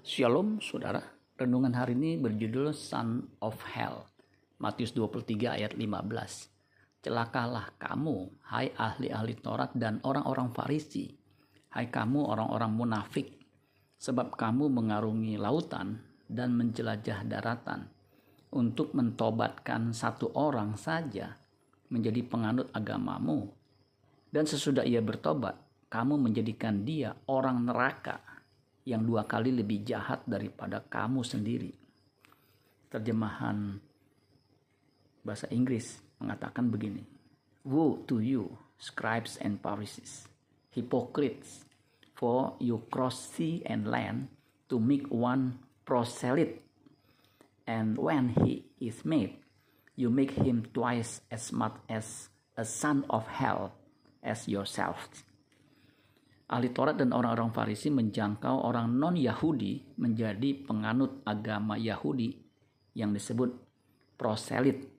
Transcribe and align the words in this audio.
Shalom 0.00 0.64
saudara, 0.64 1.04
renungan 1.36 1.76
hari 1.76 1.92
ini 1.92 2.16
berjudul 2.16 2.72
Son 2.72 3.20
of 3.44 3.60
Hell. 3.68 4.08
Matius 4.56 4.96
23 4.96 5.60
ayat 5.60 5.76
15. 5.76 7.04
Celakalah 7.04 7.76
kamu, 7.76 8.32
hai 8.48 8.72
ahli-ahli 8.72 9.36
Taurat 9.44 9.68
dan 9.76 10.00
orang-orang 10.00 10.56
Farisi. 10.56 11.12
Hai 11.68 11.92
kamu 11.92 12.16
orang-orang 12.16 12.72
munafik, 12.72 13.44
sebab 14.00 14.40
kamu 14.40 14.72
mengarungi 14.72 15.36
lautan 15.36 16.00
dan 16.24 16.56
menjelajah 16.56 17.20
daratan 17.28 17.84
untuk 18.56 18.96
mentobatkan 18.96 19.92
satu 19.92 20.32
orang 20.32 20.80
saja 20.80 21.36
menjadi 21.92 22.24
penganut 22.24 22.72
agamamu. 22.72 23.52
Dan 24.32 24.48
sesudah 24.48 24.80
ia 24.80 25.04
bertobat, 25.04 25.60
kamu 25.92 26.16
menjadikan 26.16 26.88
dia 26.88 27.12
orang 27.28 27.68
neraka 27.68 28.30
yang 28.88 29.04
dua 29.04 29.28
kali 29.28 29.52
lebih 29.52 29.84
jahat 29.84 30.24
daripada 30.24 30.80
kamu 30.80 31.20
sendiri. 31.20 31.72
Terjemahan 32.90 33.78
bahasa 35.22 35.46
Inggris 35.52 36.00
mengatakan 36.18 36.72
begini. 36.72 37.04
Woe 37.62 38.00
to 38.08 38.24
you, 38.24 38.56
scribes 38.80 39.36
and 39.38 39.60
Pharisees, 39.60 40.24
hypocrites, 40.72 41.68
for 42.16 42.56
you 42.56 42.84
cross 42.88 43.20
sea 43.36 43.60
and 43.68 43.84
land 43.84 44.32
to 44.72 44.80
make 44.80 45.04
one 45.12 45.60
proselyte, 45.84 46.64
and 47.68 48.00
when 48.00 48.32
he 48.40 48.64
is 48.80 49.04
made, 49.04 49.36
you 49.92 50.08
make 50.08 50.32
him 50.40 50.64
twice 50.72 51.20
as 51.28 51.52
much 51.52 51.76
as 51.88 52.32
a 52.56 52.64
son 52.64 53.04
of 53.12 53.28
hell 53.28 53.76
as 54.24 54.48
yourselves 54.48 55.24
ahli 56.50 56.74
Taurat 56.74 56.98
dan 56.98 57.14
orang-orang 57.14 57.54
Farisi 57.54 57.94
menjangkau 57.94 58.66
orang 58.66 58.90
non-Yahudi 58.90 59.96
menjadi 60.02 60.66
penganut 60.66 61.22
agama 61.22 61.78
Yahudi 61.78 62.34
yang 62.98 63.14
disebut 63.14 63.54
proselit. 64.18 64.90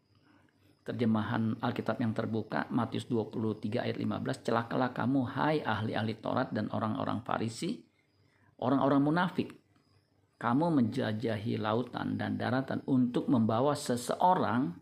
Terjemahan 0.81 1.62
Alkitab 1.62 2.02
yang 2.02 2.16
terbuka 2.16 2.66
Matius 2.73 3.06
23 3.06 3.86
ayat 3.86 3.98
15 4.02 4.48
Celakalah 4.48 4.90
kamu 4.95 5.22
hai 5.38 5.62
ahli-ahli 5.62 6.17
Taurat 6.17 6.50
dan 6.50 6.73
orang-orang 6.73 7.22
Farisi 7.22 7.78
orang-orang 8.58 9.02
munafik 9.06 9.50
kamu 10.42 10.73
menjajahi 10.81 11.62
lautan 11.62 12.18
dan 12.18 12.34
daratan 12.34 12.81
untuk 12.90 13.30
membawa 13.30 13.78
seseorang 13.78 14.73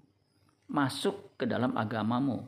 masuk 0.71 1.36
ke 1.36 1.43
dalam 1.43 1.75
agamamu 1.75 2.47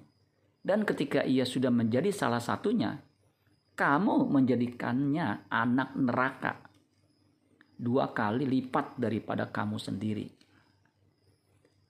dan 0.63 0.87
ketika 0.87 1.27
ia 1.27 1.43
sudah 1.43 1.73
menjadi 1.75 2.07
salah 2.15 2.39
satunya 2.39 3.03
kamu 3.81 4.29
menjadikannya 4.29 5.49
anak 5.49 5.97
neraka 5.97 6.53
dua 7.81 8.13
kali 8.13 8.45
lipat 8.45 8.93
daripada 9.01 9.49
kamu 9.49 9.81
sendiri. 9.81 10.29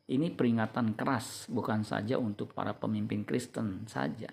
Ini 0.07 0.31
peringatan 0.31 0.95
keras 0.95 1.51
bukan 1.51 1.83
saja 1.83 2.15
untuk 2.15 2.55
para 2.55 2.71
pemimpin 2.71 3.27
Kristen 3.27 3.83
saja, 3.91 4.31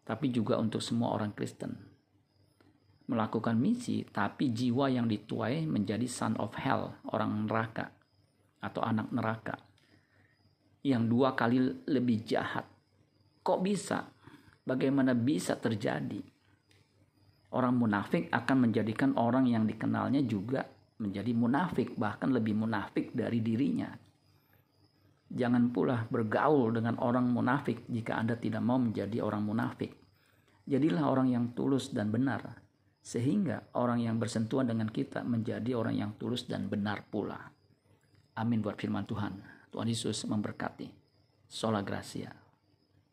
tapi 0.00 0.32
juga 0.32 0.56
untuk 0.56 0.80
semua 0.80 1.12
orang 1.12 1.36
Kristen. 1.36 1.76
Melakukan 3.04 3.60
misi, 3.60 4.08
tapi 4.08 4.48
jiwa 4.48 4.88
yang 4.88 5.12
dituai 5.12 5.68
menjadi 5.68 6.08
son 6.08 6.40
of 6.40 6.56
hell, 6.56 6.96
orang 7.12 7.44
neraka 7.44 7.92
atau 8.64 8.80
anak 8.80 9.12
neraka, 9.12 9.60
yang 10.80 11.04
dua 11.04 11.36
kali 11.36 11.84
lebih 11.84 12.24
jahat. 12.24 12.64
Kok 13.44 13.60
bisa? 13.60 14.08
Bagaimana 14.64 15.12
bisa 15.12 15.52
terjadi? 15.52 16.37
Orang 17.48 17.80
munafik 17.80 18.28
akan 18.28 18.68
menjadikan 18.68 19.16
orang 19.16 19.48
yang 19.48 19.64
dikenalnya 19.64 20.20
juga 20.24 20.68
menjadi 21.00 21.32
munafik, 21.32 21.96
bahkan 21.96 22.28
lebih 22.34 22.58
munafik 22.58 23.14
dari 23.16 23.40
dirinya. 23.40 23.88
Jangan 25.28 25.72
pula 25.72 26.08
bergaul 26.08 26.72
dengan 26.72 27.00
orang 27.00 27.28
munafik 27.28 27.84
jika 27.88 28.16
Anda 28.16 28.36
tidak 28.36 28.64
mau 28.64 28.80
menjadi 28.80 29.20
orang 29.20 29.44
munafik. 29.44 29.92
Jadilah 30.68 31.04
orang 31.08 31.32
yang 31.32 31.44
tulus 31.56 31.92
dan 31.92 32.12
benar, 32.12 32.60
sehingga 33.00 33.72
orang 33.76 34.04
yang 34.04 34.20
bersentuhan 34.20 34.68
dengan 34.68 34.92
kita 34.92 35.24
menjadi 35.24 35.72
orang 35.72 35.96
yang 35.96 36.10
tulus 36.20 36.44
dan 36.44 36.68
benar 36.68 37.08
pula. 37.08 37.40
Amin 38.36 38.60
buat 38.60 38.76
firman 38.76 39.08
Tuhan. 39.08 39.40
Tuhan 39.72 39.88
Yesus 39.88 40.24
memberkati. 40.28 40.88
Sola 41.48 41.80
Gracia. 41.80 42.47